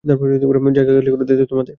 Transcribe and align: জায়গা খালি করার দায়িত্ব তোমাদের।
জায়গা 0.75 0.91
খালি 0.93 1.09
করার 1.09 1.25
দায়িত্ব 1.27 1.45
তোমাদের। 1.45 1.69